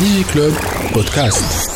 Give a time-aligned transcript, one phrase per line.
[0.00, 0.52] دي كلوب
[0.94, 1.70] بودكاست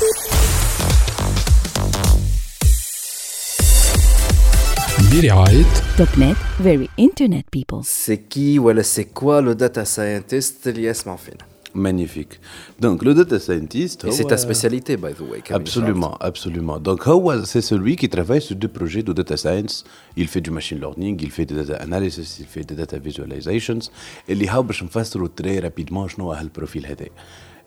[5.12, 5.64] برعاية
[5.98, 11.16] توب نت فيري انترنت بيبل سي كي ولا سي كوا لو داتا ساينتست اللي يسمع
[11.16, 12.40] فينا Magnifique.
[12.80, 14.04] Donc, le data scientist.
[14.06, 15.40] Et c'est ta spécialité, by the way.
[15.42, 16.78] Camille Absolument, absolument.
[16.78, 19.84] Donc, Hawa, c'est celui qui travaille sur deux projets de data science.
[20.16, 23.90] Il fait du machine learning, il fait des data analysis, il fait des data visualizations.
[24.28, 27.06] Et اللي هاو باش نفسروا très rapidement شنو هو البروفيل هذا.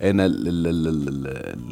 [0.02, 0.28] أنا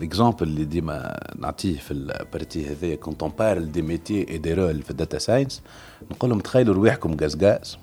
[0.00, 4.82] l'exemple اللي ديما نعطيه في البارتي هذايا كونت اون بارل دي ميتي اي دي رول
[4.82, 5.62] في الداتا ساينس
[6.10, 7.78] نقول لهم تخيلوا رواحكم غاز غاز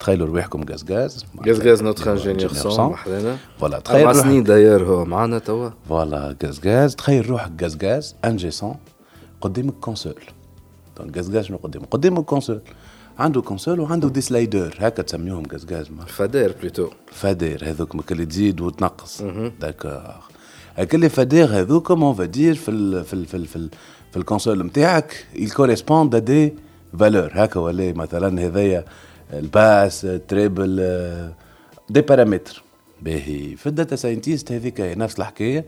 [0.00, 3.36] تخيلوا رواحكم غاز غاز غاز غاز نوتر انجينيور سون وحدنا.
[3.58, 5.70] فوالا تخيل أربع سنين داير هو معنا توا.
[5.88, 8.74] فوالا غاز غاز تخيل روحك غاز غاز انجي سون
[9.40, 10.14] قدامك كونسول.
[11.16, 12.60] غاز شنو قدامك قدامك console
[13.18, 18.60] عنده console وعنده des sliders هكا تسميوهم غاز غاز fader plutôt fader هذوك اللي تزيد
[18.60, 19.22] وتنقص.
[19.60, 20.02] d'accord
[20.76, 23.70] هكا les faders هذوك un fader في ال في ال في ال في, ال
[24.10, 26.50] في ال console نتاعك à des
[27.00, 27.36] valeurs.
[27.36, 28.84] هكا ولا مثلا هذايا
[29.32, 30.76] ال basse treble
[31.90, 32.62] des paramètres
[33.02, 33.56] باهي.
[33.56, 35.64] في ال data scientist هذيك نفس الحكاية.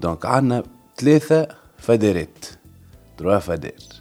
[0.00, 0.62] donc عندنا
[0.96, 2.44] ثلاثة fader ات
[3.16, 3.97] trois faders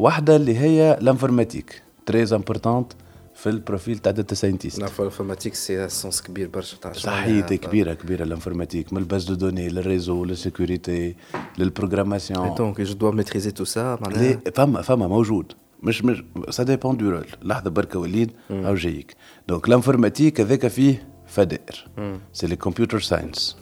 [0.00, 2.92] واحدة اللي هي ال informatique très importante
[3.34, 7.46] في ال profil تاع data scientist نعرف ال informatique c'est science كبير برشا تاع صحيح
[7.46, 11.16] كبيرة كبيرة الانفورماتيك من الباز دو دوني للريزو للسيكوريتي
[11.58, 12.54] للبروغراماسيون.
[12.54, 15.52] donc je dois maîtriser tout ça معناها فما فما موجود.
[15.82, 19.16] مش مش ça dépend du rôle لحظة بركة وليد أو جايك
[19.48, 21.88] donc ال informatique هذاك فيه فدائر.
[22.32, 23.56] c'est les computer science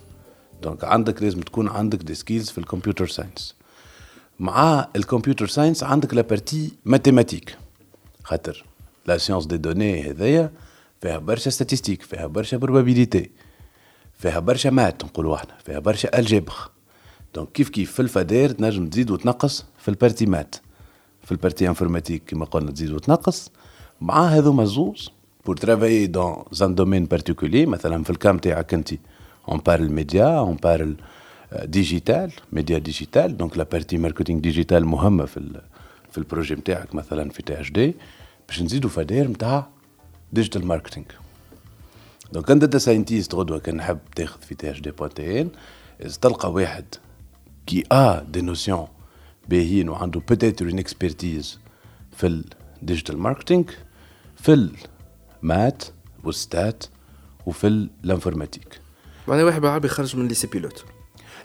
[0.63, 3.58] donc عندك لازم تكون عندك des skills في ال computer science
[4.41, 7.57] مع ال computer science عندك la partie mathématiques
[8.25, 8.65] خاطر
[9.07, 10.51] la science des données هذايا
[11.01, 13.31] فيها برشا statistiques فيها برشا probabilités
[14.19, 16.55] فيها برشا maths نقولوا إحنا فيها برشا الجبر
[17.35, 20.55] donc كيف كيف في الفدائر تنجم تزيد وتنقص في ال partie maths
[21.23, 23.51] في ال partie informatique كما قلنا تزيد وتنقص.
[24.01, 25.11] مع هذوما الزوز
[25.47, 28.95] pour travailler dans un domaine particulier مثلا في ال com تاعك انت.
[29.49, 30.97] on parle média on parle
[31.53, 35.61] digital média digital donc la partie marketing digital مهمه في
[36.11, 37.95] في ال projet نتاعك مثلا في THD
[38.49, 39.69] باش نزيدوا fader نتاع
[40.33, 41.07] digital marketing
[42.33, 45.51] donc انت data scientist غدوه كان نحب تاخذ في THD point TN
[46.23, 46.85] تلقى واحد
[47.67, 48.87] qui a des notions
[49.49, 51.59] باهيين وعنده بوتيتر اون اكسبرتيز
[52.17, 52.43] في
[52.83, 53.65] الديجيتال ماركتينغ
[54.37, 54.71] في
[55.43, 55.85] المات
[56.25, 56.85] والستات
[57.47, 58.81] وفي الانفورماتيك
[59.29, 60.85] معناها واحد بالعربي يخرج من ليسي بيلوت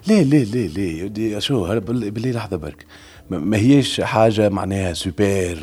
[0.08, 2.86] ليه ليه ليه ليه؟ يدي شو باللي لحظة برك.
[3.30, 5.56] ما هيش حاجة معناها سوبر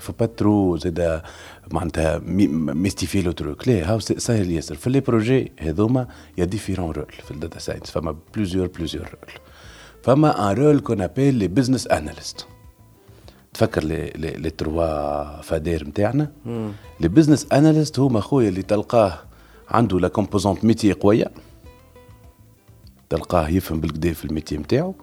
[0.00, 1.22] فو با ترو زاد
[1.70, 3.68] معناتها ميستيفي لو تروك.
[3.68, 4.74] ليه؟ هاو سهل ياسر.
[4.74, 6.08] في لي بروجي هذوما
[6.38, 7.90] يا ديفيرون رول في الداتا ساينس.
[7.90, 9.32] فما بلوزيور بلوزيور رول
[10.02, 12.46] فما un rôle qu'on appelle les business analysts
[13.54, 16.32] تفكر les les, les trois faders نتاعنا
[17.00, 19.18] les business analysts هما خويا اللي تلقاه
[19.68, 21.30] عنده la composante métier قوية.
[23.12, 24.94] تلقاه يفهم بالكدا في ال métier نتاعو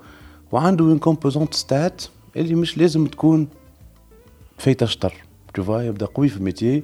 [0.52, 2.03] وعنده une composante stats
[2.36, 3.47] اللي مش لازم تكون
[4.58, 5.14] فايته شطر
[5.53, 6.84] تشوفا يبدأ قوي في ال métier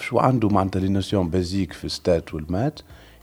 [0.00, 2.80] شو عنده معناتها les notions basiques في stats وال maths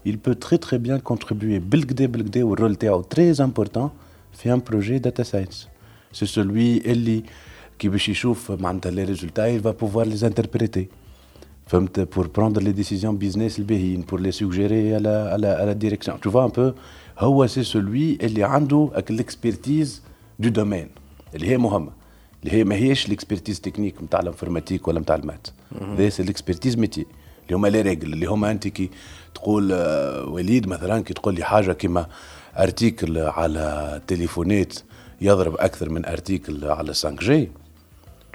[0.07, 3.89] il peut très très bien contribuer بالكدا بالكدا والرول تاعو très important
[4.33, 5.67] في ان بروجي داتا ساينس
[6.13, 7.23] سي سولوي اللي
[7.79, 11.04] كي باش يشوف معناتها لي ريزولتا il va pouvoir les interpréter.
[11.66, 16.30] فهمت بور بروندر لي ديسيزيون بيزنس الباهيين بور لي سوجيري على على على ديريكسيون تو
[16.30, 16.72] فوا ان بو
[17.18, 20.02] هو سي سولوي اللي عنده الاكسبرتيز
[20.38, 20.88] دو دومين
[21.34, 21.90] اللي هي مهمه
[22.44, 25.46] اللي هي ما هيش الاكسبرتيز تكنيك نتاع الانفورماتيك ولا نتاع المات
[25.96, 27.06] ذي سي الاكسبرتيز ميتي
[27.44, 28.90] اللي هما لي ريجل اللي هما انت كي
[29.34, 29.72] تقول
[30.28, 32.06] وليد مثلا كي تقول لي حاجه كيما
[32.58, 34.74] ارتيكل على تليفونات
[35.20, 37.48] يضرب اكثر من ارتيكل على 5 جي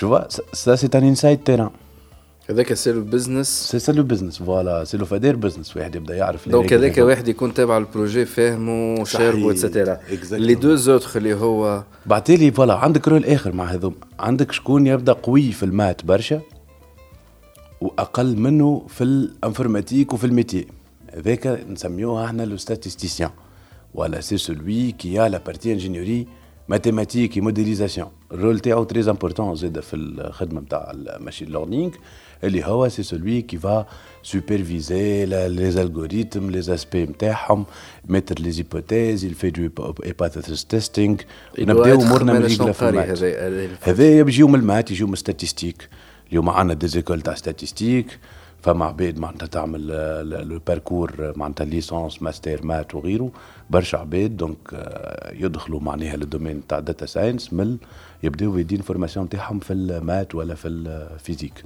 [0.01, 0.28] tu vois
[0.63, 1.72] ça c'est un inside terrain
[2.50, 6.15] هذاك سي لو بزنس سي سي لو بزنس فوالا سي لو فادير بزنس واحد يبدأ
[6.16, 10.01] يعرف دونك هذاك واحد يكون تابع البروجي فاهمه شاربه اتسيتيرا
[10.33, 13.95] لي دو زوتر اللي هو بعتيلي فوالا عندك رول آخر مع هذوم.
[14.21, 16.41] عندك شكون يبدأ قوي في ال maths برشا
[17.80, 20.66] وأقل منه في ال informatique وفي ال métier
[21.15, 23.30] هذاك نسميوها إحنا le statisticien
[23.95, 26.27] ولا سي سولوي كي ا لا بارتي انجينيوري
[26.69, 31.91] ماتيماتيك موديليزاسيون الرول تاعو تري امبورتون زاد في الخدمه نتاع الماشين ليرنينغ
[32.43, 33.85] اللي هو سي سولوي كي فا
[34.23, 37.66] سوبرفيزي لي الغوريتم لي اسبي نتاعهم
[38.09, 39.70] ميتر لي زيبوتيز il fait du
[40.05, 41.23] hypothesis testing
[41.59, 43.23] نبداو امورنا من رجله في المات
[43.82, 45.90] هذايا بيجيو من المات يجيو من ستاتيستيك
[46.29, 48.20] اليوم عندنا دي زيكول تاع ستاتيستيك
[48.62, 49.86] فما عباد معناتها تعمل
[50.48, 53.30] le parcours معناتها licence master maths وغيره.
[53.71, 54.57] برشا عباد donc
[55.33, 57.77] يدخلوا معناها لل domaine تاع data science من
[58.22, 61.65] يبداو يدين formation تاعهم في ال maths ولا في ال physique.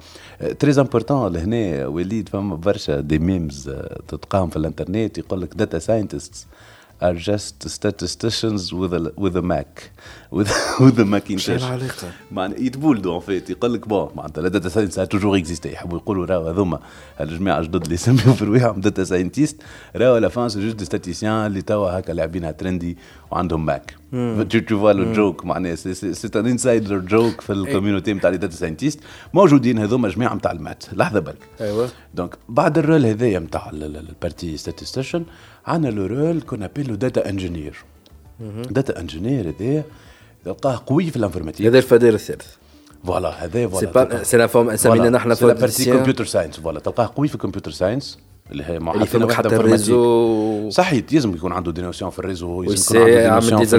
[0.58, 3.70] très important لهنا وليد فما برشا des memes
[4.08, 6.46] تلقاهم في الانترنت يقول لك data scientists
[7.05, 9.91] are just statisticians with a with a Mac.
[10.31, 10.51] With
[10.85, 14.94] with a Macintosh العلاقة؟ معنى يتبولدوا en fait يقول لك bon معناتها la data science
[14.94, 16.81] toujours existé يحبوا يقولوا راهو هذوما
[17.21, 19.62] الجماعه الجدد اللي يسميو في رواحهم data scientists
[19.97, 22.99] راهو la fin c'est juste des statisticiens اللي توا هكا لاعبينها trendy
[23.31, 23.97] وعندهم ماك
[24.50, 28.37] tu tu vois le joke معناها c'est un insider joke في ال community نتاع les
[28.37, 29.00] data scientists
[29.34, 30.85] موجودين هذوما جماعة نتاع ال maths.
[30.93, 31.88] لحظة برك أيوه.
[32.14, 35.25] donc بعد ال rôle هذايا نتاع ال partie statisticien
[35.66, 37.76] عندنا le rôle qu'on appelle data engineer
[38.70, 39.84] data engineer هذايا
[40.44, 42.46] تلقاه قوي في ال informatique هذا الفدير الثالث.
[43.05, 47.12] voilà هذا c'est voilà c'est la forme سمينا نحن في partie computer science voilà تلقاه
[47.17, 48.19] قوي في ال computer science
[48.50, 52.25] اللي هي اللي يفهمك حتى ال réseau صحيح يلزم يكون عنده des notions في ال
[52.25, 53.76] réseau يلزم يكون عنده des notions في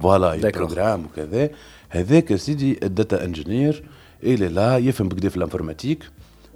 [0.00, 1.50] voilà يبروغرام وكذا
[1.88, 3.82] هذاك سيدي ال data engineer
[4.22, 6.10] اللي لا يفهم بكدا في ال informatique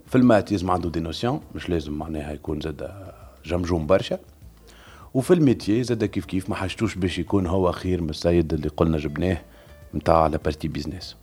[0.06, 2.90] في ال maths يلزم عنده des notions مش لازم معناها يكون زاد
[3.44, 4.18] جمجوم برشا
[5.14, 8.68] وفي ال métier زاد كيف كيف ما حاجتوش باش يكون هو خير من السيد اللي
[8.68, 9.40] قلنا جبناه
[9.94, 11.16] نتاع la partie business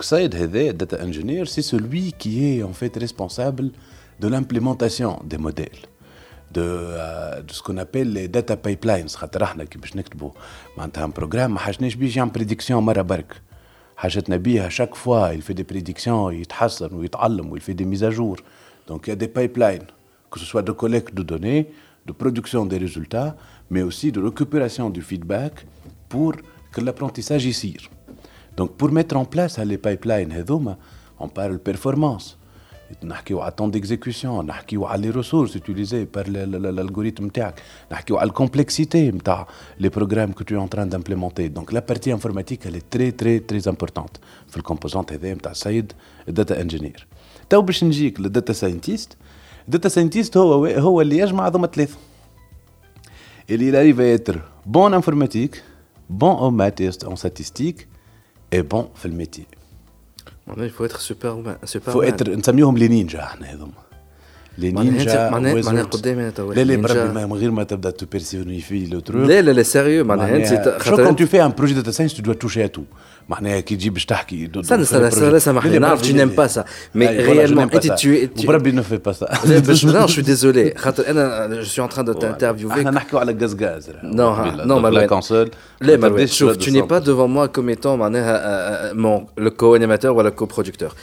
[0.00, 3.70] السيد هذا data engineer c'est celui qui est en fait responsable
[4.19, 5.77] دو لامبليمونتاسيون دي موديل
[6.55, 10.31] de, uh, de ce qu'on appelle les data pipelines خاطر احنا كي باش نكتبوا
[10.77, 13.41] معناتها ان بروجرام ما حاجناش بيش يعمل بريديكسيون مره برك
[13.97, 18.43] حاجتنا بيها شاك فوا il fait des prédictions يتحسن ويتعلم ويل في دي ميزاجور
[18.87, 19.81] دونك يا دي بايبلاين
[20.35, 21.65] que ce soit de collecte de données
[22.05, 23.35] de production des résultats,
[23.69, 25.65] mais aussi de récupération du feedback
[26.09, 26.33] pour
[26.71, 27.89] que l'apprentissage يصير.
[28.57, 30.77] Donc pour mettre en place les pipelines هذوما
[31.19, 32.37] on parle performance.
[33.03, 37.61] نحكيو على التون ديكزيكسيون نحكيو على لي ريسورس utilisées par l'algorithme نتاعك
[37.91, 39.47] نحكيو على الكومبلكسيتي نتاع
[39.79, 43.11] لي بروغرام que tu es en train d'implémenter donc la partie informatique elle est très
[43.11, 45.93] très très importante في الكومبوزونت هذايا نتاع السيد
[46.27, 47.07] الداتا انجينير
[47.49, 49.17] تو باش نجيك للداتا ساينتيست
[49.65, 51.97] الداتا ساينتيست هو هو اللي يجمع هذوما ثلاثه
[53.49, 54.35] اللي arrive à être
[54.71, 55.55] bon en informatique
[56.09, 57.87] bon en maths en statistique
[58.55, 59.45] et bon في الميتي
[60.57, 61.31] il faut être super
[61.63, 63.85] super faut être نسميهم لي نينجا احنا هذوما
[64.57, 68.99] لي نينجا معناها معناها قدامي انا لا لا بربي من غير ما تبدا تبيرسونيفي لو
[68.99, 72.13] تروك لا لا لا سيريو معناها انت خاطر كون تو في ان بروجي داتا ساينس
[72.13, 72.83] تو دو توشي اتو
[73.29, 76.63] معناها كي تجي باش تحكي استنى استنى استنى سامحني نعرف tu n'aimes pas ça
[76.95, 77.93] mais réellement انت
[78.41, 81.87] tu بربي نو في با سا non je suis désolé خاطر انا je suis en
[81.87, 85.51] train de t'interviewer احنا نحكيو على غاز غاز non non لا كونسول
[85.81, 90.21] لا ما شوف tu n'es pas devant moi comme étant معناها mon le co-animateur ou
[90.21, 90.95] le co-producteur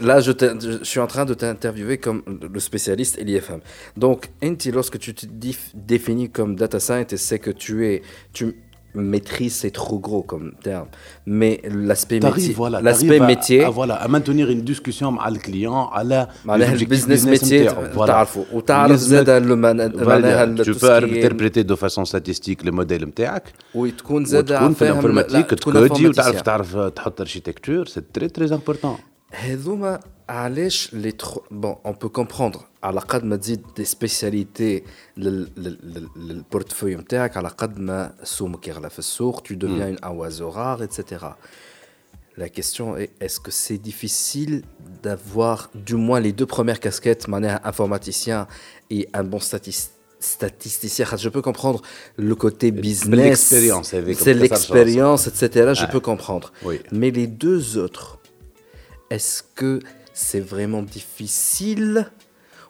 [0.00, 0.32] là je
[0.80, 2.22] je suis en train de t'interviewer comme
[2.54, 3.60] le spécialiste et l'IFM
[3.96, 5.26] donc انت lorsque tu te
[5.74, 8.02] définis comme data scientist c'est que tu es
[8.32, 8.56] tu
[8.94, 10.88] maîtrise, c'est trop gros comme terme.
[11.26, 15.88] Mais l'aspect métier, voilà, l'aspect métier, à, voilà, à maintenir une discussion avec le client,
[15.90, 18.26] à la le business métier, voilà.
[18.52, 18.62] Ou
[20.62, 26.08] tu peux interpréter de façon statistique le modèle نتاعك وتكون زاد تكون في الانفورماتيك تكودي
[26.08, 28.96] وتعرف تعرف تحط اركيتكتور سي تري تري امبورتون
[29.32, 31.38] هذوما علاش لي تخ...
[31.50, 34.82] بون اون بو كومبروندر على قد ما تزيد دي سبيسياليتي
[36.16, 41.26] للبورتفوي نتاعك على قد ما سومك يغلى في السوق tu deviens une oiseau rare etc
[42.38, 44.62] La question est est-ce que c'est difficile
[45.02, 47.42] d'avoir du moins les deux premières casquettes, un
[47.72, 48.46] informaticien
[48.90, 51.80] et un bon statisticien statisticien, je peux comprendre
[52.16, 55.72] le côté business, c'est l'expérience, etc.
[55.74, 56.52] Je peux comprendre.
[56.64, 56.80] Oui.
[56.90, 58.18] Mais les deux autres,
[59.10, 59.80] est-ce que
[60.13, 62.09] c'est vraiment difficile.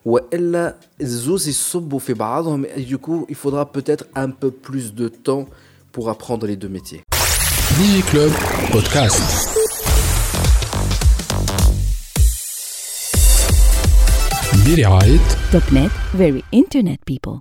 [0.05, 5.47] Ou elle, du coup, il faudra peut-être un peu plus de temps
[5.91, 7.03] pour apprendre les deux métiers.
[7.77, 8.31] Digiclub
[8.71, 9.49] Podcast.
[16.13, 17.31] Very internet people.